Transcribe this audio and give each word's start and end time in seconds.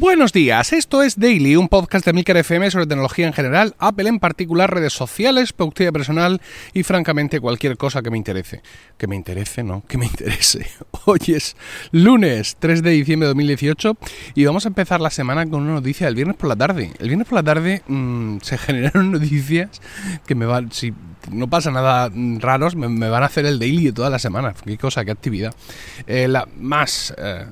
Buenos 0.00 0.32
días, 0.32 0.72
esto 0.72 1.02
es 1.02 1.18
Daily, 1.18 1.56
un 1.56 1.68
podcast 1.68 2.06
de 2.06 2.12
Milker 2.12 2.36
FM 2.36 2.70
sobre 2.70 2.86
tecnología 2.86 3.26
en 3.26 3.32
general, 3.32 3.74
Apple 3.80 4.08
en 4.08 4.20
particular, 4.20 4.72
redes 4.72 4.92
sociales, 4.92 5.52
productividad 5.52 5.92
personal 5.92 6.40
y 6.72 6.84
francamente 6.84 7.40
cualquier 7.40 7.76
cosa 7.76 8.00
que 8.00 8.08
me 8.08 8.16
interese. 8.16 8.62
Que 8.96 9.08
me 9.08 9.16
interese, 9.16 9.64
no, 9.64 9.82
que 9.88 9.98
me 9.98 10.06
interese. 10.06 10.70
Hoy 11.06 11.18
es 11.26 11.56
lunes 11.90 12.56
3 12.60 12.84
de 12.84 12.90
diciembre 12.90 13.26
de 13.26 13.30
2018 13.30 13.96
y 14.36 14.44
vamos 14.44 14.66
a 14.66 14.68
empezar 14.68 15.00
la 15.00 15.10
semana 15.10 15.44
con 15.46 15.62
una 15.62 15.72
noticia 15.72 16.06
del 16.06 16.14
viernes 16.14 16.36
por 16.36 16.48
la 16.48 16.54
tarde. 16.54 16.92
El 17.00 17.08
viernes 17.08 17.26
por 17.26 17.34
la 17.34 17.42
tarde 17.42 17.82
mmm, 17.88 18.38
se 18.40 18.56
generaron 18.58 19.10
noticias 19.10 19.80
que 20.28 20.36
me 20.36 20.46
van, 20.46 20.70
si 20.70 20.94
no 21.32 21.50
pasa 21.50 21.72
nada 21.72 22.08
raros, 22.38 22.76
me, 22.76 23.08
van 23.08 23.24
a 23.24 23.26
hacer 23.26 23.46
el 23.46 23.58
daily 23.58 23.86
de 23.86 23.92
toda 23.92 24.10
la 24.10 24.20
semana. 24.20 24.54
Qué 24.64 24.78
cosa, 24.78 25.04
qué 25.04 25.10
actividad. 25.10 25.56
Eh, 26.06 26.28
la 26.28 26.46
más, 26.56 27.12
eh, 27.18 27.46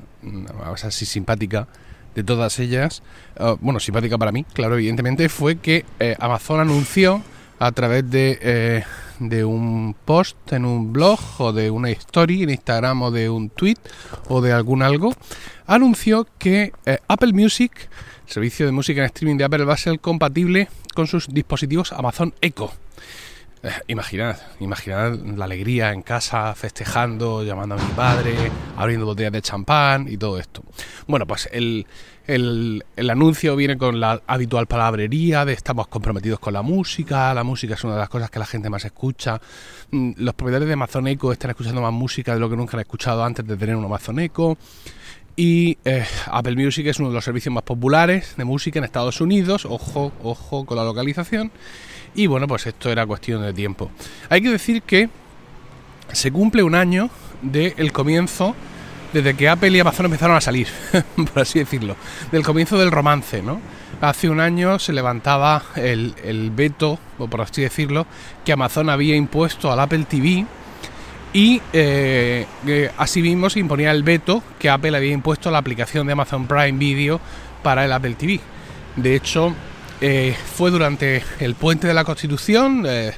así 0.84 1.06
simpática 1.06 1.66
de 2.16 2.24
todas 2.24 2.58
ellas, 2.58 3.02
uh, 3.38 3.56
bueno, 3.60 3.78
simpática 3.78 4.16
para 4.18 4.32
mí, 4.32 4.44
claro, 4.54 4.74
evidentemente, 4.74 5.28
fue 5.28 5.56
que 5.56 5.84
eh, 6.00 6.16
Amazon 6.18 6.60
anunció 6.60 7.22
a 7.58 7.72
través 7.72 8.10
de, 8.10 8.38
eh, 8.40 8.84
de, 9.20 9.44
un 9.44 9.94
post 10.04 10.36
en 10.52 10.64
un 10.64 10.92
blog 10.92 11.20
o 11.38 11.52
de 11.52 11.70
una 11.70 11.90
story 11.90 12.42
en 12.42 12.50
Instagram 12.50 13.02
o 13.02 13.10
de 13.10 13.28
un 13.28 13.50
tweet 13.50 13.76
o 14.28 14.40
de 14.40 14.52
algún 14.52 14.82
algo, 14.82 15.12
anunció 15.66 16.26
que 16.38 16.72
eh, 16.86 16.98
Apple 17.06 17.34
Music, 17.34 17.88
servicio 18.26 18.64
de 18.64 18.72
música 18.72 19.00
en 19.02 19.06
streaming 19.06 19.36
de 19.36 19.44
Apple, 19.44 19.64
va 19.64 19.74
a 19.74 19.78
ser 19.78 20.00
compatible 20.00 20.68
con 20.94 21.06
sus 21.06 21.28
dispositivos 21.28 21.92
Amazon 21.92 22.34
Echo. 22.40 22.72
Eh, 23.66 23.70
imaginad, 23.88 24.36
imaginad 24.60 25.12
la 25.36 25.44
alegría 25.44 25.92
en 25.92 26.02
casa, 26.02 26.54
festejando, 26.54 27.42
llamando 27.42 27.74
a 27.74 27.78
mi 27.78 27.92
padre, 27.94 28.32
abriendo 28.76 29.06
botellas 29.06 29.32
de 29.32 29.42
champán 29.42 30.06
y 30.08 30.16
todo 30.16 30.38
esto. 30.38 30.62
Bueno, 31.08 31.26
pues 31.26 31.48
el, 31.50 31.84
el, 32.28 32.84
anuncio 33.10 33.56
viene 33.56 33.76
con 33.76 33.98
la 33.98 34.22
habitual 34.28 34.68
palabrería 34.68 35.44
de 35.44 35.52
estamos 35.52 35.88
comprometidos 35.88 36.38
con 36.38 36.52
la 36.52 36.62
música, 36.62 37.34
la 37.34 37.42
música 37.42 37.74
es 37.74 37.82
una 37.82 37.94
de 37.94 37.98
las 37.98 38.08
cosas 38.08 38.30
que 38.30 38.38
la 38.38 38.46
gente 38.46 38.70
más 38.70 38.84
escucha. 38.84 39.40
Mm, 39.90 40.12
los 40.18 40.34
propietarios 40.34 40.68
de 40.68 40.74
Amazon 40.74 41.08
Echo 41.08 41.32
están 41.32 41.50
escuchando 41.50 41.82
más 41.82 41.92
música 41.92 42.34
de 42.34 42.38
lo 42.38 42.48
que 42.48 42.56
nunca 42.56 42.76
han 42.76 42.82
escuchado 42.82 43.24
antes 43.24 43.44
de 43.44 43.56
tener 43.56 43.74
un 43.74 43.84
Amazon 43.84 44.20
Echo. 44.20 44.56
Y 45.34 45.76
eh, 45.84 46.06
Apple 46.26 46.54
Music 46.54 46.86
es 46.86 47.00
uno 47.00 47.08
de 47.08 47.16
los 47.16 47.24
servicios 47.24 47.52
más 47.52 47.64
populares 47.64 48.34
de 48.36 48.44
música 48.44 48.78
en 48.78 48.84
Estados 48.84 49.20
Unidos. 49.20 49.66
Ojo, 49.66 50.12
ojo 50.22 50.64
con 50.64 50.76
la 50.76 50.84
localización. 50.84 51.50
Y 52.14 52.26
bueno, 52.26 52.46
pues 52.46 52.66
esto 52.66 52.90
era 52.90 53.06
cuestión 53.06 53.42
de 53.42 53.52
tiempo. 53.52 53.90
Hay 54.28 54.40
que 54.40 54.50
decir 54.50 54.82
que 54.82 55.08
se 56.12 56.30
cumple 56.30 56.62
un 56.62 56.74
año 56.74 57.10
del 57.42 57.92
comienzo, 57.92 58.54
desde 59.12 59.34
que 59.34 59.48
Apple 59.48 59.70
y 59.70 59.80
Amazon 59.80 60.06
empezaron 60.06 60.36
a 60.36 60.40
salir, 60.40 60.68
por 61.16 61.42
así 61.42 61.58
decirlo, 61.58 61.96
del 62.32 62.42
comienzo 62.42 62.78
del 62.78 62.90
romance, 62.90 63.42
¿no? 63.42 63.60
Hace 64.00 64.28
un 64.28 64.40
año 64.40 64.78
se 64.78 64.92
levantaba 64.92 65.62
el, 65.74 66.14
el 66.22 66.50
veto, 66.50 66.98
o 67.18 67.28
por 67.28 67.40
así 67.40 67.62
decirlo, 67.62 68.06
que 68.44 68.52
Amazon 68.52 68.90
había 68.90 69.16
impuesto 69.16 69.72
al 69.72 69.80
Apple 69.80 70.04
TV 70.08 70.46
y 71.36 71.60
eh, 71.74 72.46
eh, 72.66 72.90
asimismo 72.96 73.50
se 73.50 73.60
imponía 73.60 73.90
el 73.90 74.02
veto 74.02 74.42
que 74.58 74.70
Apple 74.70 74.96
había 74.96 75.12
impuesto 75.12 75.50
a 75.50 75.52
la 75.52 75.58
aplicación 75.58 76.06
de 76.06 76.14
Amazon 76.14 76.46
Prime 76.46 76.78
Video 76.78 77.20
para 77.62 77.84
el 77.84 77.92
Apple 77.92 78.14
TV. 78.14 78.40
De 78.96 79.14
hecho, 79.14 79.54
eh, 80.00 80.36
fue 80.54 80.70
durante 80.70 81.22
el 81.40 81.54
puente 81.54 81.86
de 81.86 81.94
la 81.94 82.04
Constitución, 82.04 82.84
eh, 82.86 83.12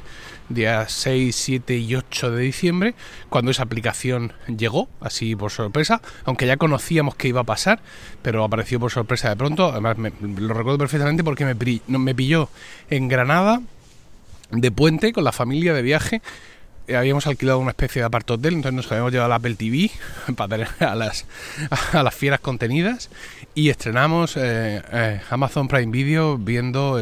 días 0.48 0.92
6, 0.92 1.34
7 1.34 1.76
y 1.76 1.94
8 1.94 2.30
de 2.30 2.42
diciembre, 2.42 2.94
cuando 3.28 3.50
esa 3.50 3.64
aplicación 3.64 4.32
llegó, 4.46 4.88
así 5.00 5.34
por 5.34 5.50
sorpresa, 5.50 6.00
aunque 6.24 6.46
ya 6.46 6.56
conocíamos 6.56 7.14
que 7.16 7.28
iba 7.28 7.40
a 7.40 7.44
pasar, 7.44 7.80
pero 8.22 8.44
apareció 8.44 8.78
por 8.78 8.92
sorpresa 8.92 9.28
de 9.28 9.36
pronto. 9.36 9.70
Además, 9.70 9.98
me, 9.98 10.12
lo 10.20 10.54
recuerdo 10.54 10.78
perfectamente 10.78 11.24
porque 11.24 11.44
me, 11.44 11.54
me 11.98 12.14
pilló 12.14 12.48
en 12.90 13.08
Granada 13.08 13.60
de 14.50 14.70
puente 14.70 15.12
con 15.12 15.24
la 15.24 15.32
familia 15.32 15.74
de 15.74 15.82
viaje 15.82 16.22
habíamos 16.96 17.26
alquilado 17.26 17.58
una 17.58 17.70
especie 17.70 18.02
de 18.02 18.06
apart 18.06 18.30
hotel, 18.30 18.54
entonces 18.54 18.74
nos 18.74 18.90
habíamos 18.90 19.12
llevado 19.12 19.28
la 19.28 19.36
Apple 19.36 19.54
TV 19.54 19.90
para 20.36 20.48
tener 20.56 20.68
a 20.80 20.94
las, 20.94 21.26
a 21.92 22.02
las 22.02 22.14
fieras 22.14 22.40
contenidas 22.40 23.10
y 23.54 23.70
estrenamos 23.70 24.36
eh, 24.36 24.82
eh, 24.92 25.20
Amazon 25.30 25.68
Prime 25.68 25.90
Video 25.90 26.38
viendo 26.38 27.00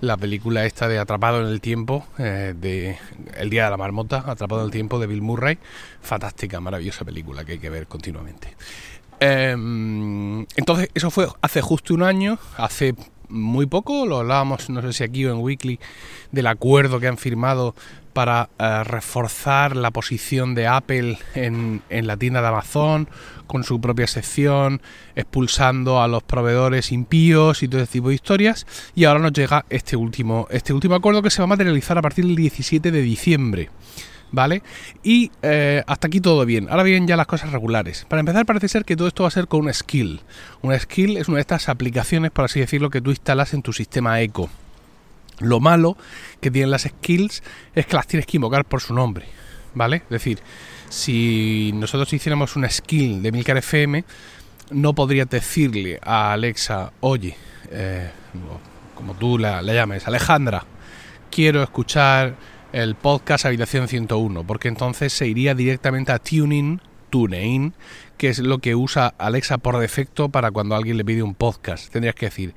la 0.00 0.16
película 0.16 0.64
esta 0.64 0.86
de 0.86 0.98
Atrapado 0.98 1.40
en 1.40 1.48
el 1.48 1.60
Tiempo, 1.60 2.06
eh, 2.18 2.54
de 2.56 2.98
El 3.36 3.50
Día 3.50 3.64
de 3.64 3.70
la 3.70 3.76
Marmota, 3.76 4.22
Atrapado 4.26 4.60
en 4.60 4.66
el 4.66 4.70
Tiempo 4.70 5.00
de 5.00 5.08
Bill 5.08 5.22
Murray. 5.22 5.58
Fantástica, 6.00 6.60
maravillosa 6.60 7.04
película 7.04 7.44
que 7.44 7.52
hay 7.52 7.58
que 7.58 7.70
ver 7.70 7.86
continuamente. 7.88 8.54
entonces, 9.20 10.88
eso 10.94 11.10
fue 11.10 11.26
hace 11.40 11.60
justo 11.60 11.94
un 11.94 12.02
año, 12.02 12.38
hace 12.56 12.94
muy 13.32 13.66
poco, 13.66 14.06
lo 14.06 14.18
hablábamos, 14.18 14.70
no 14.70 14.82
sé 14.82 14.92
si 14.92 15.04
aquí 15.04 15.24
o 15.24 15.32
en 15.32 15.40
Weekly, 15.40 15.80
del 16.30 16.46
acuerdo 16.46 17.00
que 17.00 17.08
han 17.08 17.18
firmado 17.18 17.74
para 18.12 18.50
uh, 18.58 18.84
reforzar 18.84 19.74
la 19.74 19.90
posición 19.90 20.54
de 20.54 20.66
Apple 20.66 21.18
en, 21.34 21.82
en, 21.88 22.06
la 22.06 22.16
tienda 22.16 22.42
de 22.42 22.48
Amazon 22.48 23.08
con 23.46 23.64
su 23.64 23.80
propia 23.80 24.06
sección, 24.06 24.82
expulsando 25.16 26.02
a 26.02 26.08
los 26.08 26.22
proveedores 26.22 26.92
impíos 26.92 27.62
y 27.62 27.68
todo 27.68 27.80
ese 27.80 27.92
tipo 27.92 28.10
de 28.10 28.14
historias. 28.14 28.66
Y 28.94 29.04
ahora 29.04 29.20
nos 29.20 29.32
llega 29.32 29.64
este 29.70 29.96
último, 29.96 30.46
este 30.50 30.72
último 30.72 30.94
acuerdo 30.94 31.22
que 31.22 31.30
se 31.30 31.38
va 31.38 31.44
a 31.44 31.48
materializar 31.48 31.96
a 31.98 32.02
partir 32.02 32.26
del 32.26 32.36
17 32.36 32.90
de 32.90 33.02
diciembre. 33.02 33.70
¿Vale? 34.32 34.62
Y 35.02 35.30
eh, 35.42 35.82
hasta 35.86 36.06
aquí 36.06 36.20
todo 36.20 36.44
bien. 36.46 36.68
Ahora 36.70 36.82
vienen 36.82 37.06
ya 37.06 37.16
las 37.16 37.26
cosas 37.26 37.52
regulares. 37.52 38.06
Para 38.08 38.20
empezar, 38.20 38.46
parece 38.46 38.68
ser 38.68 38.84
que 38.84 38.96
todo 38.96 39.06
esto 39.06 39.24
va 39.24 39.28
a 39.28 39.32
ser 39.32 39.46
con 39.46 39.60
una 39.60 39.72
skill. 39.74 40.20
Una 40.62 40.78
skill 40.78 41.18
es 41.18 41.28
una 41.28 41.36
de 41.36 41.42
estas 41.42 41.68
aplicaciones, 41.68 42.30
por 42.30 42.46
así 42.46 42.58
decirlo, 42.58 42.88
que 42.88 43.02
tú 43.02 43.10
instalas 43.10 43.52
en 43.52 43.60
tu 43.60 43.74
sistema 43.74 44.20
Eco. 44.22 44.48
Lo 45.40 45.60
malo 45.60 45.96
que 46.40 46.50
tienen 46.50 46.70
las 46.70 46.82
skills 46.82 47.42
es 47.74 47.86
que 47.86 47.96
las 47.96 48.06
tienes 48.06 48.26
que 48.26 48.36
invocar 48.36 48.64
por 48.64 48.80
su 48.80 48.94
nombre, 48.94 49.26
¿vale? 49.74 49.96
Es 49.96 50.10
decir, 50.10 50.38
si 50.88 51.72
nosotros 51.74 52.12
hiciéramos 52.12 52.54
una 52.56 52.70
skill 52.70 53.22
de 53.22 53.32
Milcar 53.32 53.56
FM, 53.56 54.04
no 54.70 54.94
podría 54.94 55.24
decirle 55.24 55.98
a 56.02 56.32
Alexa, 56.32 56.92
oye, 57.00 57.36
eh, 57.70 58.10
como 58.94 59.14
tú 59.14 59.38
la, 59.38 59.62
la 59.62 59.74
llames, 59.74 60.06
Alejandra, 60.06 60.64
quiero 61.30 61.62
escuchar 61.62 62.36
el 62.72 62.94
podcast 62.94 63.44
Habitación 63.44 63.86
101, 63.86 64.44
porque 64.44 64.68
entonces 64.68 65.12
se 65.12 65.26
iría 65.26 65.54
directamente 65.54 66.12
a 66.12 66.18
Tuning, 66.18 66.80
TuneIn, 67.10 67.74
que 68.16 68.28
es 68.28 68.38
lo 68.38 68.58
que 68.58 68.74
usa 68.74 69.14
Alexa 69.18 69.58
por 69.58 69.78
defecto 69.78 70.30
para 70.30 70.50
cuando 70.50 70.74
alguien 70.74 70.96
le 70.96 71.04
pide 71.04 71.22
un 71.22 71.34
podcast. 71.34 71.92
Tendrías 71.92 72.14
que 72.14 72.26
decir, 72.26 72.54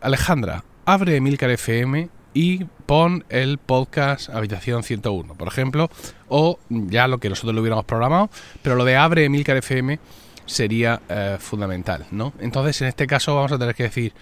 Alejandra, 0.00 0.64
abre 0.84 1.16
Emilcar 1.16 1.50
FM 1.50 2.10
y 2.34 2.64
pon 2.86 3.24
el 3.30 3.58
podcast 3.58 4.28
Habitación 4.28 4.82
101, 4.82 5.34
por 5.34 5.48
ejemplo, 5.48 5.88
o 6.28 6.58
ya 6.68 7.08
lo 7.08 7.18
que 7.18 7.30
nosotros 7.30 7.54
lo 7.54 7.62
hubiéramos 7.62 7.86
programado, 7.86 8.28
pero 8.62 8.76
lo 8.76 8.84
de 8.84 8.96
abre 8.96 9.24
Emilcar 9.24 9.56
FM 9.56 9.98
sería 10.44 11.00
eh, 11.08 11.38
fundamental, 11.40 12.04
¿no? 12.10 12.34
Entonces, 12.38 12.82
en 12.82 12.88
este 12.88 13.06
caso 13.06 13.34
vamos 13.34 13.52
a 13.52 13.58
tener 13.58 13.74
que 13.74 13.84
decir 13.84 14.12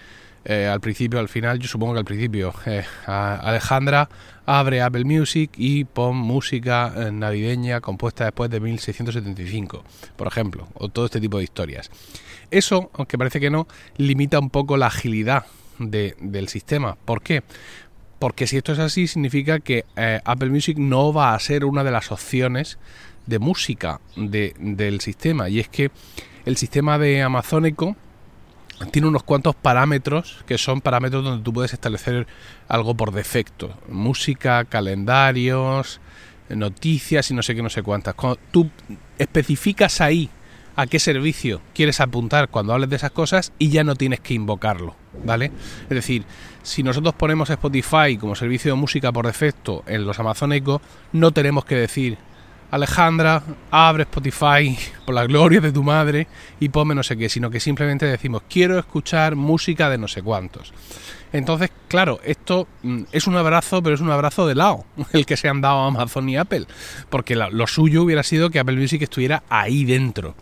eh, 0.45 0.67
al 0.67 0.81
principio, 0.81 1.19
al 1.19 1.29
final, 1.29 1.59
yo 1.59 1.67
supongo 1.67 1.93
que 1.93 1.99
al 1.99 2.05
principio, 2.05 2.53
eh, 2.65 2.83
Alejandra 3.05 4.09
abre 4.45 4.81
Apple 4.81 5.05
Music 5.05 5.51
y 5.55 5.85
pon 5.85 6.17
música 6.17 6.93
eh, 6.97 7.11
navideña 7.11 7.79
compuesta 7.79 8.25
después 8.25 8.49
de 8.49 8.59
1675, 8.59 9.83
por 10.17 10.27
ejemplo, 10.27 10.67
o 10.73 10.89
todo 10.89 11.05
este 11.05 11.21
tipo 11.21 11.37
de 11.37 11.45
historias. 11.45 11.89
Eso, 12.51 12.91
aunque 12.93 13.17
parece 13.17 13.39
que 13.39 13.49
no, 13.49 13.67
limita 13.95 14.39
un 14.39 14.49
poco 14.49 14.75
la 14.75 14.87
agilidad 14.87 15.45
de, 15.79 16.15
del 16.19 16.49
sistema. 16.49 16.97
¿Por 17.05 17.21
qué? 17.21 17.43
Porque 18.19 18.45
si 18.45 18.57
esto 18.57 18.73
es 18.73 18.79
así, 18.79 19.07
significa 19.07 19.59
que 19.59 19.85
Apple 20.23 20.49
Music 20.49 20.77
no 20.77 21.11
va 21.11 21.33
a 21.33 21.39
ser 21.39 21.65
una 21.65 21.83
de 21.83 21.91
las 21.91 22.11
opciones 22.11 22.77
de 23.25 23.39
música 23.39 23.99
de, 24.15 24.53
del 24.59 25.01
sistema. 25.01 25.49
Y 25.49 25.59
es 25.59 25.67
que 25.67 25.91
el 26.45 26.55
sistema 26.55 26.97
de 26.97 27.21
Amazon 27.21 27.65
Echo 27.65 27.97
tiene 28.91 29.07
unos 29.07 29.23
cuantos 29.23 29.55
parámetros 29.55 30.43
que 30.45 30.57
son 30.57 30.81
parámetros 30.81 31.23
donde 31.23 31.43
tú 31.43 31.53
puedes 31.53 31.73
establecer 31.73 32.27
algo 32.67 32.95
por 32.95 33.11
defecto. 33.11 33.77
Música, 33.87 34.65
calendarios, 34.65 35.99
noticias 36.49 37.29
y 37.31 37.33
no 37.33 37.43
sé 37.43 37.55
qué, 37.55 37.61
no 37.61 37.69
sé 37.69 37.83
cuántas. 37.83 38.15
Tú 38.51 38.69
especificas 39.17 40.01
ahí 40.01 40.29
a 40.75 40.87
qué 40.87 40.99
servicio 40.99 41.61
quieres 41.73 41.99
apuntar 41.99 42.49
cuando 42.49 42.73
hables 42.73 42.89
de 42.89 42.95
esas 42.95 43.11
cosas 43.11 43.53
y 43.59 43.69
ya 43.69 43.83
no 43.83 43.95
tienes 43.95 44.19
que 44.19 44.33
invocarlo, 44.33 44.95
¿vale? 45.23 45.51
Es 45.83 45.89
decir, 45.89 46.25
si 46.63 46.81
nosotros 46.81 47.13
ponemos 47.13 47.49
Spotify 47.49 48.17
como 48.19 48.35
servicio 48.35 48.73
de 48.73 48.79
música 48.79 49.11
por 49.11 49.27
defecto 49.27 49.83
en 49.85 50.05
los 50.05 50.19
Amazon 50.19 50.53
Echo, 50.53 50.81
no 51.11 51.31
tenemos 51.31 51.65
que 51.65 51.75
decir 51.75 52.17
Alejandra, 52.73 53.43
abre 53.69 54.01
Spotify 54.01 54.75
por 55.05 55.13
la 55.13 55.27
gloria 55.27 55.61
de 55.61 55.71
tu 55.71 55.83
madre 55.83 56.25
y 56.59 56.69
ponme 56.69 56.95
no 56.95 57.03
sé 57.03 57.15
qué, 57.15 57.29
sino 57.29 57.51
que 57.51 57.59
simplemente 57.59 58.07
decimos 58.07 58.41
quiero 58.49 58.79
escuchar 58.79 59.35
música 59.35 59.91
de 59.91 59.99
no 59.99 60.07
sé 60.07 60.23
cuántos. 60.23 60.73
Entonces, 61.31 61.69
claro, 61.87 62.19
esto 62.23 62.67
mm, 62.81 63.03
es 63.11 63.27
un 63.27 63.35
abrazo, 63.35 63.83
pero 63.83 63.93
es 63.93 64.01
un 64.01 64.09
abrazo 64.09 64.47
de 64.47 64.55
lado, 64.55 64.85
el 65.13 65.27
que 65.27 65.37
se 65.37 65.49
han 65.49 65.61
dado 65.61 65.81
a 65.81 65.87
Amazon 65.87 66.27
y 66.29 66.35
Apple, 66.35 66.65
porque 67.11 67.35
lo 67.35 67.67
suyo 67.67 68.01
hubiera 68.01 68.23
sido 68.23 68.49
que 68.49 68.57
Apple 68.57 68.77
Music 68.77 69.03
estuviera 69.03 69.43
ahí 69.49 69.85
dentro. 69.85 70.33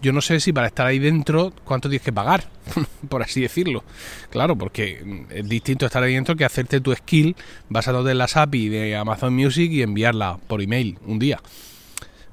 yo 0.00 0.14
no 0.14 0.22
sé 0.22 0.40
si 0.40 0.54
para 0.54 0.68
estar 0.68 0.86
ahí 0.86 0.98
dentro, 0.98 1.52
cuánto 1.64 1.90
tienes 1.90 2.06
que 2.06 2.12
pagar, 2.12 2.44
por 3.10 3.22
así 3.22 3.42
decirlo. 3.42 3.84
Claro, 4.30 4.56
porque 4.56 5.26
es 5.28 5.46
distinto 5.46 5.84
estar 5.84 6.02
ahí 6.02 6.14
dentro 6.14 6.36
que 6.36 6.46
hacerte 6.46 6.80
tu 6.80 6.94
skill 6.94 7.36
basándote 7.68 8.12
en 8.12 8.18
las 8.18 8.34
API 8.38 8.70
de 8.70 8.96
Amazon 8.96 9.34
Music 9.34 9.70
y 9.70 9.82
enviarla 9.82 10.38
por 10.46 10.62
email 10.62 10.98
un 11.04 11.18
día. 11.18 11.38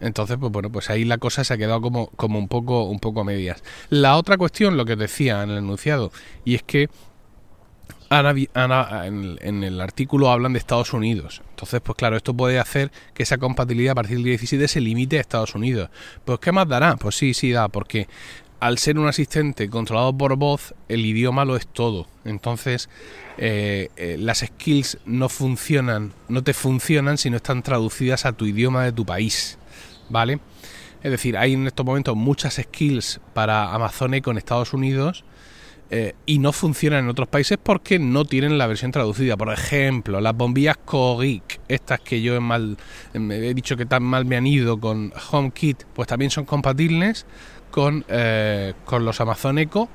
Entonces, 0.03 0.38
pues 0.39 0.51
bueno, 0.51 0.71
pues 0.71 0.89
ahí 0.89 1.05
la 1.05 1.17
cosa 1.17 1.44
se 1.44 1.53
ha 1.53 1.57
quedado 1.57 1.81
como, 1.81 2.07
como 2.07 2.38
un 2.38 2.47
poco, 2.47 2.83
un 2.83 3.00
poco 3.00 3.21
a 3.21 3.23
medias. 3.23 3.63
La 3.89 4.17
otra 4.17 4.38
cuestión, 4.38 4.77
lo 4.77 4.85
que 4.85 4.95
decía 4.95 5.44
en 5.44 5.51
el 5.51 5.57
enunciado, 5.59 6.11
y 6.45 6.55
es 6.55 6.63
que 6.63 6.89
en, 8.09 9.63
el 9.63 9.81
artículo 9.81 10.29
hablan 10.29 10.53
de 10.53 10.59
Estados 10.59 10.94
Unidos. 10.94 11.41
Entonces, 11.50 11.81
pues 11.81 11.95
claro, 11.97 12.17
esto 12.17 12.33
puede 12.33 12.59
hacer 12.59 12.91
que 13.13 13.23
esa 13.23 13.38
compatibilidad 13.38 13.94
a 13.94 13.95
partir 13.95 14.17
del 14.17 14.25
17 14.25 14.67
se 14.67 14.81
limite 14.81 15.17
a 15.17 15.21
Estados 15.21 15.55
Unidos. 15.55 15.89
Pues, 16.25 16.39
¿qué 16.39 16.51
más 16.51 16.67
dará? 16.67 16.95
Pues 16.97 17.15
sí, 17.15 17.33
sí 17.33 17.51
da, 17.51 17.69
porque 17.69 18.07
al 18.59 18.77
ser 18.77 19.00
un 19.00 19.07
asistente 19.07 19.69
controlado 19.69 20.15
por 20.15 20.35
voz, 20.35 20.75
el 20.89 21.05
idioma 21.05 21.44
lo 21.44 21.55
es 21.55 21.67
todo. 21.67 22.07
Entonces, 22.23 22.89
eh, 23.38 23.89
eh, 23.97 24.17
las 24.19 24.39
skills 24.39 25.00
no 25.05 25.27
funcionan, 25.27 26.13
no 26.29 26.44
te 26.44 26.53
funcionan 26.53 27.17
si 27.17 27.29
no 27.29 27.38
están 27.38 27.63
traducidas 27.63 28.25
a 28.25 28.33
tu 28.33 28.45
idioma 28.45 28.83
de 28.83 28.91
tu 28.91 29.05
país. 29.05 29.57
¿Vale? 30.09 30.39
Es 31.01 31.11
decir, 31.11 31.38
hay 31.38 31.53
en 31.53 31.67
estos 31.67 31.85
momentos 31.85 32.15
muchas 32.15 32.55
skills 32.55 33.19
para 33.33 33.73
Amazon 33.73 34.19
con 34.21 34.38
Estados 34.38 34.73
Unidos 34.73 35.25
eh, 35.89 36.15
y 36.25 36.39
no 36.39 36.53
funcionan 36.53 37.03
en 37.03 37.09
otros 37.09 37.27
países 37.27 37.57
porque 37.61 38.00
no 38.00 38.25
tienen 38.25 38.57
la 38.57 38.67
versión 38.67 38.91
traducida. 38.91 39.35
Por 39.35 39.51
ejemplo, 39.51 40.21
las 40.21 40.35
bombillas 40.35 40.77
Kogik, 40.77 41.59
estas 41.67 42.00
que 42.00 42.21
yo 42.21 42.35
he, 42.35 42.39
mal, 42.39 42.77
he 43.13 43.53
dicho 43.53 43.75
que 43.75 43.85
tan 43.85 44.01
mal 44.01 44.25
me 44.25 44.38
han 44.38 44.47
ido 44.47 44.79
con 44.79 45.13
HomeKit, 45.31 45.83
pues 45.94 46.07
también 46.07 46.31
son 46.31 46.45
compatibles 46.45 47.25
con, 47.69 48.05
eh, 48.07 48.73
con 48.85 49.03
los 49.03 49.19
Amazon 49.19 49.59
Echo 49.59 49.89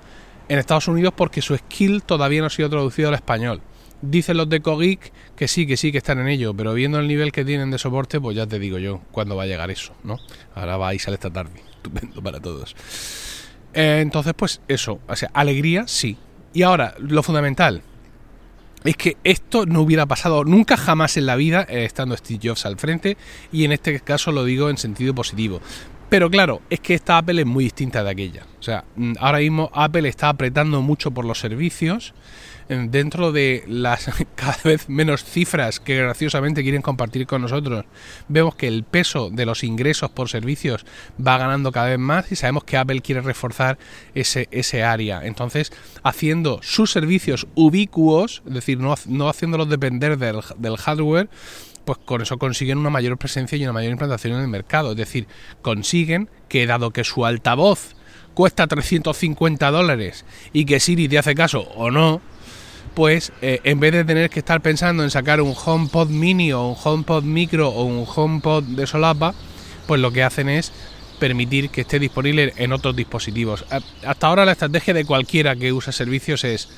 en 0.49 0.59
Estados 0.59 0.89
Unidos 0.89 1.15
porque 1.17 1.43
su 1.43 1.57
skill 1.57 2.03
todavía 2.03 2.41
no 2.41 2.47
ha 2.47 2.51
sido 2.51 2.69
traducido 2.69 3.09
al 3.09 3.15
español. 3.15 3.63
Dicen 4.01 4.37
los 4.37 4.49
de 4.49 4.61
Kogik 4.61 5.13
que 5.37 5.49
sí, 5.49 5.67
que 5.67 5.77
sí, 5.77 5.91
que 5.91 5.99
están 5.99 6.19
en 6.21 6.29
ello, 6.29 6.55
pero 6.55 6.73
viendo 6.75 6.99
el 7.01 7.09
nivel 7.09 7.33
que 7.33 7.45
tienen 7.45 7.71
de 7.71 7.79
soporte, 7.79 8.21
pues 8.21 8.37
ya 8.37 8.47
te 8.47 8.59
digo 8.59 8.79
yo 8.79 9.01
cuándo 9.11 9.35
va 9.35 9.43
a 9.43 9.47
llegar 9.47 9.71
eso, 9.71 9.93
¿no? 10.05 10.19
Ahora 10.55 10.77
va 10.77 10.95
y 10.95 10.99
sale 10.99 11.17
esta 11.17 11.31
tarde. 11.31 11.61
Estupendo 11.77 12.23
para 12.23 12.41
todos. 12.41 12.77
Eh, 13.75 14.01
entonces, 14.01 14.35
pues 14.37 14.61
eso, 14.69 15.01
o 15.09 15.17
sea, 15.17 15.31
alegría, 15.35 15.87
sí. 15.87 16.17
Y 16.53 16.63
ahora, 16.63 16.95
lo 16.99 17.23
fundamental, 17.23 17.83
es 18.85 18.97
que 18.97 19.17
esto 19.25 19.67
no 19.67 19.83
hubiera 19.83 20.07
pasado 20.07 20.45
nunca 20.45 20.77
jamás 20.77 21.17
en 21.17 21.27
la 21.27 21.37
vida 21.37 21.67
eh, 21.69 21.85
estando 21.85 22.17
Steve 22.17 22.41
Jobs 22.43 22.65
al 22.65 22.79
frente 22.79 23.17
y 23.53 23.65
en 23.65 23.73
este 23.73 24.01
caso 24.01 24.33
lo 24.33 24.45
digo 24.45 24.71
en 24.71 24.79
sentido 24.79 25.15
positivo. 25.15 25.61
Pero 26.09 26.31
claro, 26.31 26.63
es 26.71 26.81
que 26.81 26.95
esta 26.95 27.19
Apple 27.19 27.43
es 27.43 27.47
muy 27.47 27.65
distinta 27.65 28.03
de 28.03 28.11
aquella. 28.11 28.47
O 28.59 28.63
sea, 28.63 28.85
mm, 28.97 29.15
ahora 29.21 29.39
mismo 29.39 29.71
Apple 29.75 30.09
está 30.09 30.29
apretando 30.29 30.81
mucho 30.83 31.11
por 31.11 31.25
los 31.25 31.39
servicios 31.39 32.15
dentro 32.69 33.33
de 33.33 33.65
las 33.67 34.11
cada 34.35 34.59
vez 34.65 34.89
menos 34.89 35.25
cifras 35.25 35.81
que 35.81 35.97
graciosamente 35.97 36.63
quieren 36.63 36.83
compartir 36.83 37.27
con 37.27 37.43
nosotros, 37.43 37.87
vemos 38.29 38.55
que 38.55 38.69
el 38.69 38.85
peso 38.85 39.31
de 39.31 39.47
los 39.47 39.65
ingresos 39.65 40.11
por 40.11 40.29
servicios 40.29 40.85
va 41.25 41.39
ganando 41.39 41.73
cada 41.73 41.89
vez 41.89 41.99
más 41.99 42.31
y 42.31 42.37
sabemos 42.37 42.65
que 42.65 42.77
Apple 42.77 43.01
quiere 43.01 43.21
reforzar 43.23 43.79
ese, 44.15 44.49
ese 44.51 44.83
área. 44.83 45.25
Entonces, 45.25 45.73
haciendo 46.03 46.61
sus 46.63 46.91
servicios 46.91 47.47
ubicuos, 47.55 48.43
es 48.47 48.55
decir, 48.55 48.79
no, 48.79 48.95
no 49.07 49.29
haciéndolos 49.29 49.69
depender 49.69 50.19
del, 50.19 50.41
del 50.59 50.77
hardware, 50.77 51.29
pues 51.89 52.01
con 52.05 52.21
eso 52.21 52.37
consiguen 52.37 52.77
una 52.77 52.91
mayor 52.91 53.17
presencia 53.17 53.57
y 53.57 53.63
una 53.63 53.73
mayor 53.73 53.93
implantación 53.93 54.35
en 54.35 54.43
el 54.43 54.49
mercado. 54.49 54.91
Es 54.91 54.99
decir, 54.99 55.27
consiguen 55.63 56.29
que 56.51 56.67
dado 56.67 56.91
que 56.91 57.03
su 57.03 57.25
altavoz 57.25 57.95
cuesta 58.35 58.67
350 58.67 59.71
dólares 59.71 60.27
y 60.53 60.67
que 60.67 60.81
Siri 60.81 61.09
te 61.09 61.17
hace 61.17 61.35
caso 61.35 61.61
o 61.61 61.91
no, 61.91 62.21
pues 62.93 63.33
eh, 63.41 63.61
en 63.65 63.81
vez 63.81 63.93
de 63.93 64.05
tener 64.05 64.29
que 64.29 64.41
estar 64.41 64.61
pensando 64.61 65.03
en 65.03 65.11
sacar 65.11 65.41
un 65.41 65.55
HomePod 65.57 66.11
mini 66.11 66.53
o 66.53 66.67
un 66.67 66.77
HomePod 66.85 67.23
micro 67.23 67.71
o 67.71 67.85
un 67.85 68.07
HomePod 68.07 68.65
de 68.65 68.87
solapa, 68.87 69.33
pues 69.87 69.99
lo 69.99 70.13
que 70.13 70.23
hacen 70.23 70.51
es 70.51 70.71
permitir 71.19 71.71
que 71.71 71.81
esté 71.81 71.99
disponible 71.99 72.53
en 72.59 72.75
otros 72.75 72.95
dispositivos. 72.95 73.65
Hasta 74.05 74.27
ahora 74.27 74.45
la 74.45 74.53
estrategia 74.53 74.93
de 74.93 75.07
cualquiera 75.07 75.57
que 75.57 75.73
usa 75.73 75.91
servicios 75.91 76.45
es 76.45 76.69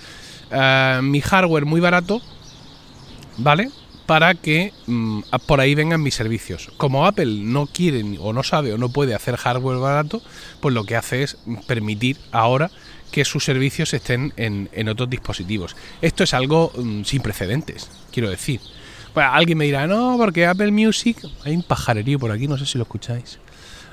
eh, 0.52 1.00
mi 1.02 1.20
hardware 1.20 1.64
muy 1.64 1.80
barato, 1.80 2.22
¿vale? 3.38 3.72
Para 4.10 4.34
que 4.34 4.72
mm, 4.88 5.20
por 5.46 5.60
ahí 5.60 5.76
vengan 5.76 6.02
mis 6.02 6.16
servicios. 6.16 6.72
Como 6.78 7.06
Apple 7.06 7.32
no 7.44 7.66
quiere 7.66 8.02
o 8.18 8.32
no 8.32 8.42
sabe 8.42 8.72
o 8.72 8.76
no 8.76 8.88
puede 8.88 9.14
hacer 9.14 9.36
hardware 9.36 9.78
barato, 9.78 10.20
pues 10.58 10.74
lo 10.74 10.82
que 10.82 10.96
hace 10.96 11.22
es 11.22 11.38
permitir 11.68 12.16
ahora 12.32 12.72
que 13.12 13.24
sus 13.24 13.44
servicios 13.44 13.94
estén 13.94 14.32
en, 14.36 14.88
otros 14.88 15.08
dispositivos. 15.08 15.76
Esto 16.02 16.24
es 16.24 16.34
algo 16.34 16.72
mm, 16.76 17.04
sin 17.04 17.22
precedentes, 17.22 17.88
quiero 18.10 18.30
decir. 18.30 18.60
Bueno, 19.14 19.30
alguien 19.32 19.56
me 19.56 19.66
dirá, 19.66 19.86
no, 19.86 20.16
porque 20.18 20.44
Apple 20.44 20.72
Music, 20.72 21.16
hay 21.44 21.54
un 21.54 21.62
pajarerío 21.62 22.18
por 22.18 22.32
aquí, 22.32 22.48
no 22.48 22.58
sé 22.58 22.66
si 22.66 22.78
lo 22.78 22.82
escucháis. 22.82 23.38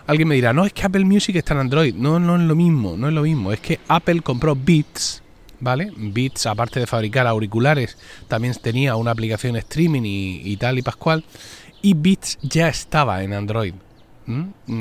Alguien 0.07 0.29
me 0.29 0.33
dirá, 0.33 0.51
no, 0.51 0.65
es 0.65 0.73
que 0.73 0.81
Apple 0.81 1.05
Music 1.05 1.35
está 1.35 1.53
en 1.53 1.59
Android. 1.59 1.93
No, 1.93 2.19
no 2.19 2.37
es 2.37 2.41
lo 2.41 2.55
mismo, 2.55 2.97
no 2.97 3.07
es 3.07 3.13
lo 3.13 3.21
mismo. 3.21 3.53
Es 3.53 3.59
que 3.59 3.79
Apple 3.87 4.21
compró 4.21 4.55
Beats, 4.55 5.21
¿vale? 5.59 5.91
Beats, 5.95 6.45
aparte 6.45 6.79
de 6.79 6.87
fabricar 6.87 7.27
auriculares, 7.27 7.97
también 8.27 8.53
tenía 8.55 8.95
una 8.95 9.11
aplicación 9.11 9.55
streaming 9.55 10.03
y, 10.05 10.57
tal 10.57 10.77
y 10.77 10.81
pascual. 10.81 11.23
Y 11.81 11.93
Beats 11.93 12.37
ya 12.41 12.67
estaba 12.67 13.23
en 13.23 13.33
Android. 13.33 13.73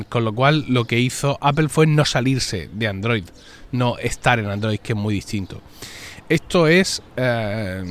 Con 0.09 0.25
lo 0.25 0.35
cual 0.35 0.65
lo 0.67 0.83
que 0.83 0.99
hizo 0.99 1.37
Apple 1.39 1.69
fue 1.69 1.87
no 1.87 2.03
salirse 2.03 2.69
de 2.73 2.87
Android, 2.87 3.23
no 3.71 3.97
estar 3.97 4.39
en 4.39 4.47
Android, 4.47 4.79
que 4.79 4.91
es 4.91 4.99
muy 4.99 5.13
distinto. 5.13 5.61
Esto 6.29 6.67
es 6.67 7.01
eh, 7.15 7.83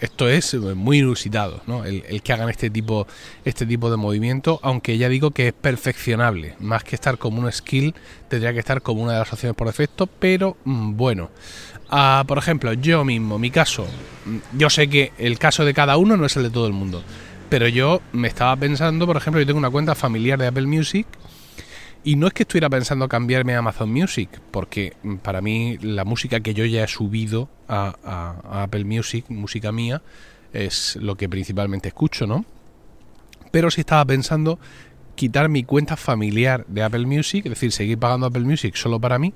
esto 0.00 0.28
es 0.28 0.54
muy 0.54 0.98
inusitado, 0.98 1.60
¿no? 1.66 1.84
el, 1.84 2.22
que 2.22 2.32
hagan 2.32 2.48
este 2.48 2.70
tipo, 2.70 3.06
este 3.44 3.66
tipo 3.66 3.90
de 3.90 3.96
movimiento, 3.96 4.60
aunque 4.62 4.96
ya 4.96 5.08
digo 5.08 5.32
que 5.32 5.48
es 5.48 5.52
perfeccionable, 5.52 6.54
más 6.60 6.84
que 6.84 6.94
estar 6.94 7.18
como 7.18 7.40
un 7.40 7.50
skill, 7.50 7.94
tendría 8.28 8.52
que 8.52 8.60
estar 8.60 8.80
como 8.82 9.02
una 9.02 9.14
de 9.14 9.18
las 9.20 9.32
opciones 9.32 9.56
por 9.56 9.66
defecto, 9.66 10.06
pero 10.06 10.56
mm, 10.64 10.96
bueno. 10.96 11.30
Ah, 11.90 12.24
por 12.28 12.38
ejemplo, 12.38 12.72
yo 12.74 13.04
mismo, 13.04 13.38
mi 13.38 13.50
caso, 13.50 13.86
mm, 14.26 14.58
yo 14.58 14.70
sé 14.70 14.88
que 14.88 15.12
el 15.18 15.38
caso 15.38 15.64
de 15.64 15.74
cada 15.74 15.96
uno 15.96 16.16
no 16.16 16.26
es 16.26 16.36
el 16.36 16.44
de 16.44 16.50
todo 16.50 16.66
el 16.66 16.72
mundo. 16.72 17.02
Pero 17.48 17.66
yo 17.66 18.02
me 18.12 18.28
estaba 18.28 18.54
pensando, 18.56 19.06
por 19.06 19.16
ejemplo, 19.16 19.40
yo 19.40 19.46
tengo 19.46 19.58
una 19.58 19.70
cuenta 19.70 19.94
familiar 19.94 20.38
de 20.38 20.46
Apple 20.48 20.66
Music 20.66 21.06
y 22.04 22.16
no 22.16 22.26
es 22.26 22.32
que 22.32 22.44
estuviera 22.44 22.70
pensando 22.70 23.08
cambiarme 23.08 23.54
a 23.54 23.58
Amazon 23.58 23.92
Music, 23.92 24.40
porque 24.50 24.96
mm, 25.02 25.16
para 25.16 25.40
mí 25.40 25.78
la 25.78 26.04
música 26.04 26.40
que 26.40 26.54
yo 26.54 26.64
ya 26.64 26.84
he 26.84 26.88
subido 26.88 27.48
a, 27.68 28.62
Apple 28.62 28.84
Music, 28.84 29.26
música 29.28 29.72
mía, 29.72 30.02
es 30.52 30.96
lo 30.96 31.16
que 31.16 31.28
principalmente 31.28 31.88
escucho, 31.88 32.26
¿no? 32.26 32.44
Pero 33.50 33.70
sí 33.70 33.80
estaba 33.80 34.04
pensando 34.04 34.58
quitar 35.14 35.48
mi 35.48 35.64
cuenta 35.64 35.96
familiar 35.96 36.64
de 36.68 36.82
Apple 36.82 37.06
Music, 37.06 37.44
es 37.46 37.50
decir, 37.50 37.72
seguir 37.72 37.98
pagando 37.98 38.26
Apple 38.26 38.44
Music 38.44 38.76
solo 38.76 39.00
para 39.00 39.18
mí 39.18 39.34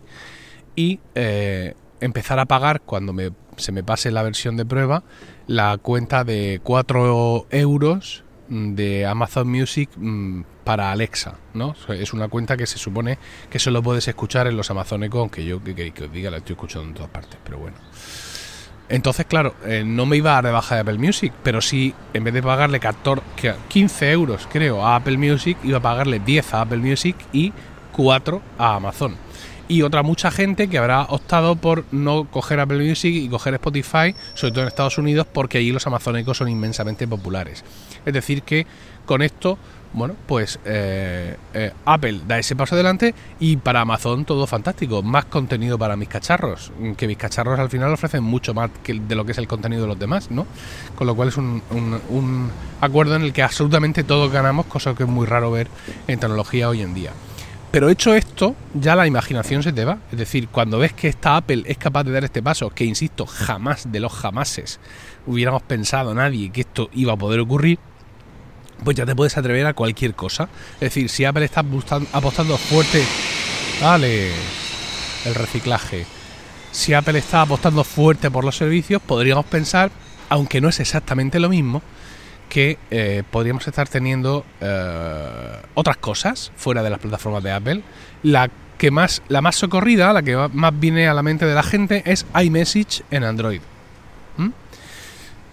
y 0.77 1.01
eh, 1.15 1.75
empezar 2.01 2.39
a 2.39 2.47
pagar 2.47 2.81
cuando 2.83 3.13
me, 3.13 3.31
se 3.57 3.73
me 3.73 3.83
pase 3.83 4.11
la 4.11 4.23
versión 4.23 4.57
de 4.57 4.65
prueba 4.65 5.03
la 5.47 5.77
cuenta 5.79 6.25
de 6.25 6.61
4 6.63 7.47
euros 7.51 8.25
de 8.49 9.07
Amazon 9.07 9.49
Music 9.51 9.91
mm, 9.97 10.43
para 10.65 10.93
Alexa, 10.93 11.37
¿no? 11.55 11.75
Es 11.89 12.13
una 12.13 12.29
cuenta 12.29 12.57
que 12.57 12.67
se 12.67 12.79
supone 12.79 13.19
que 13.51 13.59
solo 13.59 13.83
puedes 13.83 14.07
escuchar 14.09 14.47
en 14.47 14.57
los 14.57 14.71
Amazon 14.71 15.05
Echo, 15.05 15.21
aunque 15.21 15.45
yo 15.45 15.63
que, 15.63 15.93
que, 15.93 16.05
os 16.05 16.13
diga 16.13 16.31
la 16.31 16.39
estoy 16.39 16.55
escuchando 16.55 16.89
en 16.89 16.95
todas 16.95 17.11
partes, 17.11 17.39
pero 17.45 17.59
bueno. 17.59 17.77
Entonces, 18.89 19.25
claro, 19.27 19.55
eh, 19.65 19.85
no 19.87 20.05
me 20.07 20.17
iba 20.17 20.37
a 20.37 20.43
rebaja 20.43 20.75
de 20.75 20.83
Apple 20.83 20.99
Music, 20.99 21.33
pero 21.43 21.63
sí, 21.63 21.95
en 22.13 22.25
vez 22.25 22.35
de 22.35 22.43
pagarle 22.43 22.79
14, 22.79 23.23
15 23.69 24.13
euros, 24.13 24.49
creo, 24.51 24.85
a 24.85 24.97
Apple 24.97 25.17
Music, 25.17 25.57
iba 25.65 25.79
a 25.79 25.83
pagarle 25.83 26.19
10 26.19 26.55
a 26.55 26.61
Apple 26.63 26.79
Music 26.79 27.17
y 27.33 27.53
4 27.93 28.43
a 28.59 28.75
Amazon 28.75 29.17
y 29.73 29.81
otra 29.81 30.03
mucha 30.03 30.31
gente 30.31 30.69
que 30.69 30.77
habrá 30.77 31.03
optado 31.05 31.57
por 31.57 31.85
no 31.93 32.25
coger 32.31 32.61
Apple 32.61 32.87
Music 32.87 33.15
y 33.15 33.29
coger 33.31 33.55
Spotify, 33.55 34.15
sobre 34.35 34.53
todo 34.53 34.63
en 34.63 34.69
Estados 34.69 34.99
Unidos, 34.99 35.27
porque 35.33 35.59
allí 35.59 35.73
los 35.73 35.87
amazónicos 35.87 36.37
son 36.37 36.49
inmensamente 36.51 37.09
populares. 37.09 37.65
Es 38.05 38.13
decir, 38.13 38.43
que 38.43 38.67
con 39.07 39.23
esto, 39.23 39.59
bueno, 39.93 40.15
pues 40.27 40.59
eh, 40.65 41.37
eh, 41.55 41.73
Apple 41.85 42.21
da 42.27 42.39
ese 42.39 42.57
paso 42.57 42.75
adelante 42.75 43.15
y 43.39 43.57
para 43.57 43.81
Amazon 43.81 44.25
todo 44.25 44.47
fantástico. 44.47 45.03
Más 45.03 45.27
contenido 45.27 45.79
para 45.79 45.97
mis 45.97 46.09
cacharros, 46.09 46.73
que 46.97 47.07
mis 47.07 47.17
cacharros 47.17 47.59
al 47.59 47.71
final 47.71 47.93
ofrecen 47.93 48.23
mucho 48.25 48.55
más 48.55 48.71
que 48.83 48.95
de 48.95 49.15
lo 49.15 49.25
que 49.25 49.33
es 49.33 49.39
el 49.39 49.47
contenido 49.47 49.83
de 49.83 49.89
los 49.89 49.99
demás, 49.99 50.31
¿no? 50.31 50.47
Con 50.95 51.07
lo 51.07 51.15
cual 51.15 51.29
es 51.29 51.37
un, 51.37 51.63
un 51.71 52.51
acuerdo 52.81 53.17
en 53.17 53.23
el 53.23 53.33
que 53.33 53.43
absolutamente 53.43 54.05
todos 54.05 54.33
ganamos, 54.33 54.67
cosa 54.67 54.95
que 54.95 55.03
es 55.03 55.09
muy 55.09 55.27
raro 55.27 55.51
ver 55.51 55.69
en 56.07 56.19
tecnología 56.19 56.69
hoy 56.69 56.83
en 56.83 56.95
día. 56.95 57.13
Pero 57.73 57.89
hecho 57.89 58.15
esto, 58.15 58.55
ya 58.75 58.95
la 58.95 59.07
imaginación 59.07 59.63
se 59.63 59.73
te 59.73 59.87
va. 59.87 59.97
Es 60.13 60.19
decir, 60.19 60.49
cuando 60.49 60.79
ves 60.79 60.93
que 60.93 61.09
esta 61.09 61.37
Apple 61.37 61.63
es 61.65 61.79
capaz 61.79 62.05
de 62.05 62.13
dar 62.13 62.23
este 62.23 62.43
paso, 62.43 62.69
que 62.69 62.85
insisto, 62.85 63.25
jamás 63.25 63.91
de 63.91 63.99
los 63.99 64.13
jamases 64.13 64.79
hubiéramos 65.27 65.63
pensado 65.63 66.15
nadie 66.15 66.51
que 66.51 66.61
esto 66.61 66.91
iba 66.93 67.15
a 67.15 67.17
poder 67.17 67.41
ocurrir, 67.41 67.79
pues 68.85 68.97
ya 68.97 69.07
te 69.07 69.15
puedes 69.15 69.37
atrever 69.37 69.67
a 69.67 69.75
cualquier 69.75 70.15
cosa. 70.15 70.49
Es 70.75 70.81
decir, 70.81 71.09
si 71.09 71.25
Apple 71.25 71.45
está 71.45 71.61
apostando 71.61 72.57
fuerte 72.59 73.05
Vale, 73.83 74.31
el 75.25 75.35
reciclaje. 75.35 76.07
Si 76.71 76.95
Apple 76.95 77.19
está 77.19 77.43
apostando 77.43 77.83
fuerte 77.83 78.31
por 78.31 78.45
los 78.45 78.57
servicios, 78.57 79.03
podríamos 79.03 79.45
pensar, 79.47 79.91
aunque 80.29 80.61
no 80.61 80.69
es 80.69 80.79
exactamente 80.79 81.41
lo 81.41 81.49
mismo, 81.49 81.83
que 82.49 82.79
eh, 82.93 83.25
podríamos 83.29 83.67
estar 83.67 83.89
teniendo 83.89 84.45
eh, 84.61 85.63
otras 85.75 85.97
cosas 85.97 86.53
fuera 86.55 86.85
de 86.85 86.91
las 86.91 87.01
plataformas 87.01 87.43
de 87.43 87.51
Apple. 87.51 87.83
La 88.23 88.49
que 88.79 88.93
más, 88.93 89.21
la 89.27 89.41
más 89.41 89.57
socorrida, 89.57 90.13
la 90.13 90.23
que 90.23 90.37
más 90.37 90.79
viene 90.79 91.09
a 91.09 91.15
la 91.15 91.25
mente 91.25 91.45
de 91.45 91.55
la 91.57 91.65
gente, 91.65 92.05
es 92.07 92.25
iMessage 92.41 93.03
en 93.11 93.25
Android. 93.25 93.63
¿Mm? 94.37 94.51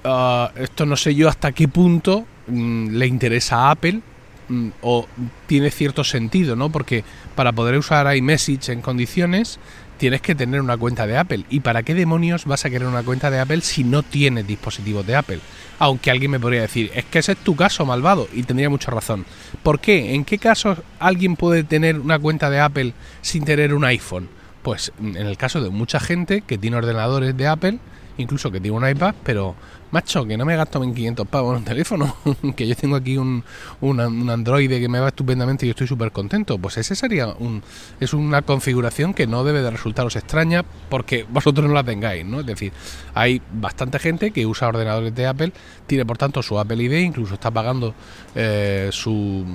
Ah, 0.04 0.52
esto 0.56 0.86
no 0.86 0.96
sé 0.96 1.16
yo 1.16 1.30
hasta 1.30 1.52
qué 1.52 1.68
punto 1.68 2.28
le 2.52 3.08
interesa 3.08 3.68
a 3.68 3.72
Apple 3.72 4.02
mm, 4.48 4.70
o 4.82 5.08
tiene 5.48 5.72
cierto 5.72 6.04
sentido, 6.04 6.56
¿no? 6.56 6.70
Porque 6.70 7.04
para 7.36 7.52
poder 7.52 7.78
usar 7.78 8.16
iMessage 8.16 8.70
en 8.70 8.82
condiciones 8.82 9.60
tienes 10.00 10.22
que 10.22 10.34
tener 10.34 10.62
una 10.62 10.78
cuenta 10.78 11.06
de 11.06 11.18
Apple. 11.18 11.44
¿Y 11.50 11.60
para 11.60 11.84
qué 11.84 11.94
demonios 11.94 12.46
vas 12.46 12.66
a 12.66 12.70
querer 12.70 12.88
una 12.88 13.04
cuenta 13.04 13.30
de 13.30 13.40
Apple 13.40 13.62
si 13.62 13.84
no 13.84 14.02
tienes 14.02 14.48
dispositivos 14.48 15.06
de 15.06 15.16
Apple? 15.16 15.40
Aunque 15.78 16.10
alguien 16.10 16.32
me 16.32 16.40
podría 16.40 16.62
decir, 16.62 16.90
es 16.96 17.06
que 17.06 17.20
ese 17.20 17.34
es 17.34 17.38
tu 17.38 17.56
caso, 17.56 17.86
malvado, 17.86 18.28
y 18.34 18.44
tendría 18.44 18.70
mucha 18.70 18.92
razón. 18.92 19.26
¿Por 19.62 19.80
qué? 19.80 20.16
¿En 20.16 20.26
qué 20.26 20.38
casos 20.38 20.80
alguien 21.00 21.36
puede 21.36 21.64
tener 21.64 22.00
una 22.00 22.18
cuenta 22.18 22.50
de 22.50 22.60
Apple 22.60 22.94
sin 23.22 23.44
tener 23.44 23.74
un 23.74 23.84
iPhone? 23.84 24.30
Pues 24.64 24.92
en 25.00 25.16
el 25.16 25.38
caso 25.38 25.62
de 25.62 25.70
mucha 25.70 26.00
gente 26.00 26.42
que 26.42 26.58
tiene 26.58 26.78
ordenadores 26.78 27.36
de 27.36 27.48
Apple, 27.48 27.80
incluso 28.20 28.52
que 28.52 28.60
tiene 28.60 28.78
un 28.78 28.88
iPad, 28.88 29.16
pero 29.24 29.56
macho, 29.92 30.26
que 30.26 30.38
no 30.38 30.46
me 30.46 30.56
gasto 30.56 30.84
1.500 30.84 31.26
pavos 31.26 31.54
en 31.54 31.60
un 31.60 31.66
teléfono, 31.66 32.16
que 32.56 32.68
yo 32.68 32.76
tengo 32.76 32.96
aquí 32.96 33.18
un, 33.18 33.44
un, 33.82 34.30
Android 34.30 34.70
que 34.70 34.88
me 34.88 35.00
va 35.00 35.08
estupendamente 35.08 35.66
y 35.66 35.70
yo 35.70 35.72
estoy 35.72 35.88
súper 35.88 36.12
contento. 36.12 36.58
Pues 36.58 36.78
ese 36.78 36.96
sería 36.96 37.28
un, 37.28 37.64
es 38.00 38.14
una 38.14 38.42
configuración 38.42 39.14
que 39.14 39.26
no 39.26 39.44
debe 39.44 39.62
de 39.62 39.72
resultaros 39.72 40.16
extraña 40.16 40.64
porque 40.90 41.26
vosotros 41.30 41.68
no 41.68 41.74
la 41.74 41.84
tengáis, 41.84 42.26
¿no? 42.26 42.42
Es 42.42 42.46
decir, 42.46 42.72
hay 43.14 43.42
bastante 43.54 44.00
gente 44.00 44.32
que 44.32 44.46
usa 44.46 44.68
ordenadores 44.68 45.16
de 45.16 45.26
Apple, 45.26 45.54
tiene 45.88 46.06
por 46.06 46.18
tanto 46.18 46.44
su 46.44 46.60
Apple 46.60 46.84
ID, 46.84 47.00
incluso 47.00 47.34
está 47.34 47.50
pagando 47.50 47.96
eh, 48.36 48.90
su, 48.92 49.46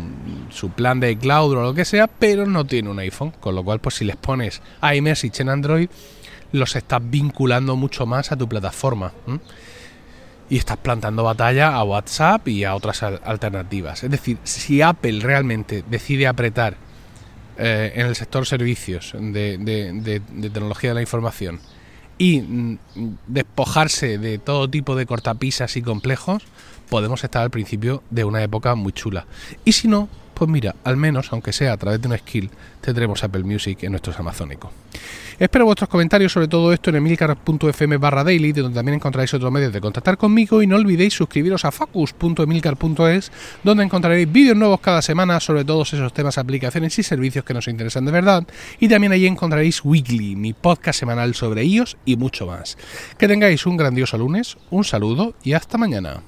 su 0.51 0.71
plan 0.71 0.99
de 1.01 1.13
iCloud 1.13 1.53
o 1.53 1.63
lo 1.63 1.75
que 1.75 1.85
sea, 1.85 2.07
pero 2.07 2.47
no 2.47 2.65
tiene 2.65 2.91
un 2.91 2.99
iPhone, 2.99 3.33
con 3.41 3.55
lo 3.55 3.63
cual 3.63 3.79
pues 3.79 3.97
si 3.97 4.05
les 4.05 4.17
pones 4.17 4.63
iMessage 4.83 5.43
en 5.43 5.49
Android, 5.49 5.89
los 6.55 6.77
estás 6.77 7.01
vinculando 7.03 7.75
mucho 7.75 8.07
más 8.07 8.31
a 8.31 8.37
tu 8.37 8.49
plataforma 8.49 9.13
y 10.49 10.57
estás 10.57 10.77
plantando 10.77 11.25
batalla 11.25 11.75
a 11.75 11.83
WhatsApp 11.83 12.47
y 12.47 12.63
a 12.63 12.77
otras 12.77 13.03
alternativas. 13.03 14.05
Es 14.05 14.11
decir, 14.11 14.39
si 14.45 14.81
Apple 14.81 15.19
realmente 15.21 15.83
decide 15.91 16.29
apretar 16.29 16.77
eh, 17.59 17.93
en 17.97 18.07
el 18.07 18.15
sector 18.15 18.47
servicios 18.47 19.15
de, 19.19 20.23
tecnología 20.53 20.91
de 20.91 20.95
la 20.95 21.01
información 21.01 21.59
y 22.19 22.41
mm, 22.41 22.79
despojarse 23.27 24.19
de 24.19 24.39
todo 24.39 24.71
tipo 24.71 24.95
de 24.95 25.07
cortapisas 25.07 25.77
y 25.77 25.83
complejos, 25.83 26.45
podemos 26.89 27.25
estar 27.25 27.43
al 27.43 27.51
principio 27.51 28.05
de 28.11 28.23
una 28.23 28.45
época 28.45 28.77
muy 28.77 28.93
chula. 28.93 29.27
Y 29.65 29.73
si 29.73 29.89
no, 29.89 30.09
pues 30.35 30.51
mira, 30.51 30.75
al 30.85 30.97
menos, 30.97 31.33
aunque 31.33 31.53
sea 31.53 31.73
a 31.73 31.77
través 31.77 32.01
de 32.01 32.09
una 32.09 32.19
skill, 32.19 32.51
tendremos 32.81 33.23
Apple 33.25 33.45
Music 33.45 33.83
en 33.83 33.93
nuestros 33.93 34.19
Amazónicos. 34.19 34.71
Espero 35.39 35.65
vuestros 35.65 35.89
comentarios 35.89 36.33
sobre 36.33 36.47
todo 36.47 36.73
esto 36.73 36.91
en 36.91 36.97
emilcar.fm 36.97 37.97
barra 37.97 38.23
daily, 38.23 38.53
de 38.53 38.63
donde 38.63 38.77
también 38.77 38.95
encontraréis 38.95 39.35
otros 39.35 39.51
medios 39.51 39.73
de 39.73 39.81
contactar 39.81 40.17
conmigo 40.17 40.63
y 40.63 40.67
no 40.67 40.77
olvidéis 40.77 41.15
suscribiros 41.15 41.65
a 41.65 41.73
focus.emilcar.es, 41.73 43.33
donde 43.65 43.83
encontraréis 43.83 44.31
vídeos 44.31 44.57
nuevos 44.57 44.81
cada 44.81 45.03
semana 45.03 45.41
sobre 45.41 45.65
todos 45.65 45.93
esos 45.93 46.13
temas, 46.13 46.39
aplicaciones 46.39 46.97
y 46.99 47.03
servicios 47.03 47.45
que 47.45 47.55
nos 47.55 47.67
interesan 47.67 48.05
de 48.05 48.13
verdad. 48.13 48.47
Y 48.79 48.89
también 48.89 49.13
allí 49.13 49.27
encontraréis 49.27 49.85
Weekly, 49.85 50.37
mi 50.37 50.53
podcast 50.53 51.01
semanal 51.01 51.35
sobre 51.35 51.63
ellos 51.63 51.97
y 52.05 52.17
mucho 52.17 52.47
más. 52.47 52.79
Que 53.19 53.27
tengáis 53.27 53.67
un 53.67 53.77
grandioso 53.77 54.17
lunes, 54.17 54.57
un 54.71 54.85
saludo 54.85 55.35
y 55.43 55.55
hasta 55.55 55.79
mañana. 55.79 56.23